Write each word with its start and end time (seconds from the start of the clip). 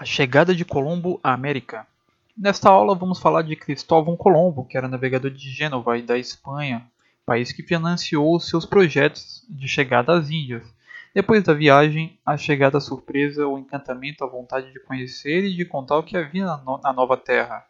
A 0.00 0.04
chegada 0.06 0.54
de 0.54 0.64
Colombo 0.64 1.20
à 1.22 1.34
América. 1.34 1.86
Nesta 2.34 2.70
aula 2.70 2.94
vamos 2.94 3.20
falar 3.20 3.42
de 3.42 3.54
Cristóvão 3.54 4.16
Colombo, 4.16 4.64
que 4.64 4.78
era 4.78 4.88
navegador 4.88 5.30
de 5.30 5.50
Gênova 5.50 5.98
e 5.98 6.02
da 6.02 6.16
Espanha, 6.16 6.90
país 7.26 7.52
que 7.52 7.62
financiou 7.62 8.40
seus 8.40 8.64
projetos 8.64 9.44
de 9.46 9.68
chegada 9.68 10.18
às 10.18 10.30
Índias. 10.30 10.66
Depois 11.14 11.44
da 11.44 11.52
viagem, 11.52 12.18
a 12.24 12.34
chegada 12.38 12.80
surpresa, 12.80 13.46
o 13.46 13.58
encantamento, 13.58 14.24
a 14.24 14.26
vontade 14.26 14.72
de 14.72 14.80
conhecer 14.80 15.44
e 15.44 15.54
de 15.54 15.66
contar 15.66 15.98
o 15.98 16.02
que 16.02 16.16
havia 16.16 16.46
na, 16.46 16.56
no 16.56 16.78
na 16.78 16.94
nova 16.94 17.18
terra. 17.18 17.66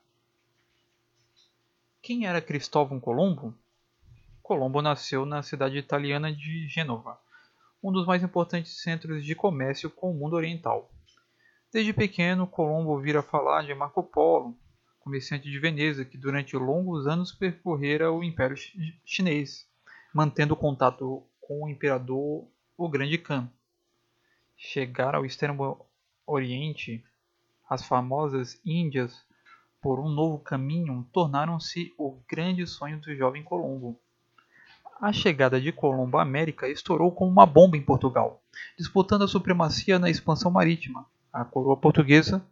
Quem 2.01 2.27
era 2.27 2.41
Cristóvão 2.41 3.01
Colombo? 3.01 3.53
Colombo 4.41 4.81
nasceu 4.81 5.27
na 5.27 5.43
cidade 5.43 5.79
italiana 5.79 6.33
de 6.33 6.69
Gênova, 6.69 7.19
um 7.83 7.91
dos 7.91 8.07
mais 8.07 8.23
importantes 8.23 8.81
centros 8.81 9.25
de 9.25 9.35
comércio 9.35 9.91
com 9.91 10.13
o 10.13 10.15
mundo 10.15 10.37
oriental. 10.37 10.89
Desde 11.73 11.93
pequeno, 11.93 12.49
Colombo 12.49 12.91
ouvira 12.91 13.23
falar 13.23 13.63
de 13.63 13.73
Marco 13.73 14.03
Polo, 14.03 14.59
comerciante 14.99 15.49
de 15.49 15.57
Veneza 15.61 16.05
que 16.05 16.19
durante 16.19 16.57
longos 16.57 17.07
anos 17.07 17.31
percorrera 17.31 18.11
o 18.11 18.25
Império 18.25 18.57
Chinês, 19.05 19.69
mantendo 20.13 20.57
contato 20.57 21.23
com 21.41 21.63
o 21.63 21.69
imperador 21.69 22.49
o 22.77 22.89
Grande 22.89 23.17
Khan. 23.19 23.49
Chegar 24.57 25.15
ao 25.15 25.25
extremo 25.25 25.87
Oriente, 26.27 27.05
as 27.69 27.87
famosas 27.87 28.61
Índias, 28.67 29.25
por 29.81 30.01
um 30.01 30.09
novo 30.09 30.41
caminho, 30.41 31.09
tornaram-se 31.13 31.95
o 31.97 32.21
grande 32.29 32.67
sonho 32.67 33.01
do 33.01 33.15
jovem 33.15 33.45
Colombo. 33.45 33.97
A 35.01 35.13
chegada 35.13 35.61
de 35.61 35.71
Colombo 35.71 36.19
à 36.19 36.23
América 36.23 36.69
estourou 36.69 37.13
como 37.13 37.31
uma 37.31 37.47
bomba 37.47 37.77
em 37.77 37.83
Portugal, 37.83 38.43
disputando 38.77 39.23
a 39.23 39.29
supremacia 39.29 40.01
na 40.01 40.11
expansão 40.11 40.51
marítima 40.51 41.07
a 41.33 41.45
coroa 41.45 41.77
portuguesa 41.77 42.45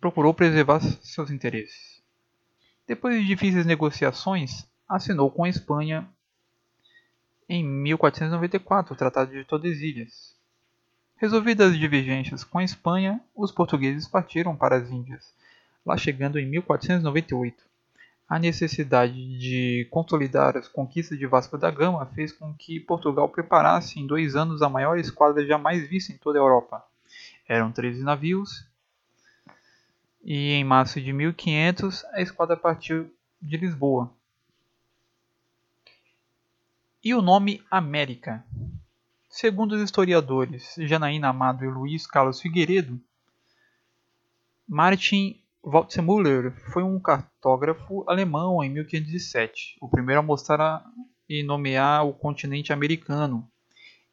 procurou 0.00 0.34
preservar 0.34 0.80
seus 0.80 1.30
interesses. 1.30 2.02
Depois 2.86 3.18
de 3.18 3.26
difíceis 3.26 3.64
negociações, 3.64 4.66
assinou 4.88 5.30
com 5.30 5.44
a 5.44 5.48
Espanha 5.48 6.08
em 7.48 7.64
1494 7.64 8.94
o 8.94 8.96
Tratado 8.96 9.30
de 9.30 9.44
Tordesilhas. 9.44 10.34
Resolvidas 11.16 11.72
as 11.72 11.78
divergências 11.78 12.44
com 12.44 12.58
a 12.58 12.64
Espanha, 12.64 13.20
os 13.34 13.52
portugueses 13.52 14.08
partiram 14.08 14.56
para 14.56 14.76
as 14.76 14.90
Índias, 14.90 15.34
lá 15.84 15.96
chegando 15.96 16.38
em 16.38 16.46
1498. 16.46 17.62
A 18.28 18.38
necessidade 18.38 19.38
de 19.38 19.86
consolidar 19.90 20.56
as 20.56 20.66
conquistas 20.66 21.18
de 21.18 21.26
Vasco 21.26 21.56
da 21.56 21.70
Gama 21.70 22.06
fez 22.14 22.32
com 22.32 22.52
que 22.54 22.80
Portugal 22.80 23.28
preparasse 23.28 24.00
em 24.00 24.06
dois 24.06 24.34
anos 24.34 24.62
a 24.62 24.68
maior 24.68 24.98
esquadra 24.98 25.46
jamais 25.46 25.88
vista 25.88 26.12
em 26.12 26.18
toda 26.18 26.38
a 26.38 26.42
Europa. 26.42 26.84
Eram 27.46 27.70
13 27.70 28.02
navios 28.02 28.66
e 30.22 30.52
em 30.52 30.64
março 30.64 31.00
de 31.00 31.12
1500 31.12 32.04
a 32.06 32.22
esquadra 32.22 32.56
partiu 32.56 33.14
de 33.40 33.56
Lisboa. 33.58 34.10
E 37.02 37.14
o 37.14 37.20
nome 37.20 37.62
América? 37.70 38.42
Segundo 39.28 39.72
os 39.72 39.82
historiadores 39.82 40.74
Janaína 40.78 41.28
Amado 41.28 41.64
e 41.64 41.68
Luiz 41.68 42.06
Carlos 42.06 42.40
Figueiredo, 42.40 42.98
Martin 44.66 45.38
Waldseemüller 45.62 46.52
foi 46.72 46.82
um 46.82 46.98
cartógrafo 46.98 48.04
alemão 48.08 48.64
em 48.64 48.70
1507, 48.70 49.76
o 49.80 49.88
primeiro 49.88 50.20
a 50.20 50.22
mostrar 50.22 50.84
e 51.28 51.42
nomear 51.42 52.06
o 52.06 52.14
continente 52.14 52.72
americano, 52.72 53.46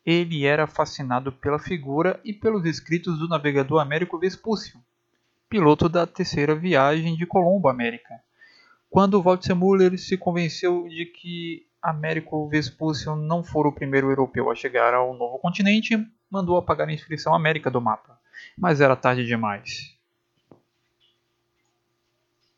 ele 0.05 0.45
era 0.45 0.67
fascinado 0.67 1.31
pela 1.31 1.59
figura 1.59 2.19
e 2.23 2.33
pelos 2.33 2.65
escritos 2.65 3.19
do 3.19 3.27
navegador 3.27 3.79
Américo 3.79 4.17
Vespúcio, 4.17 4.79
piloto 5.49 5.87
da 5.87 6.07
terceira 6.07 6.55
viagem 6.55 7.15
de 7.15 7.25
Colombo 7.25 7.67
à 7.67 7.71
América. 7.71 8.19
Quando 8.89 9.21
Waldseemüller 9.21 9.97
se 9.97 10.17
convenceu 10.17 10.87
de 10.87 11.05
que 11.05 11.67
Américo 11.81 12.47
Vespúcio 12.49 13.15
não 13.15 13.43
fora 13.43 13.67
o 13.67 13.73
primeiro 13.73 14.09
europeu 14.09 14.51
a 14.51 14.55
chegar 14.55 14.93
ao 14.93 15.13
novo 15.13 15.39
continente, 15.39 15.97
mandou 16.29 16.57
apagar 16.57 16.87
a 16.87 16.93
inscrição 16.93 17.33
América 17.33 17.69
do 17.69 17.81
mapa. 17.81 18.19
Mas 18.57 18.81
era 18.81 18.95
tarde 18.95 19.25
demais. 19.25 20.00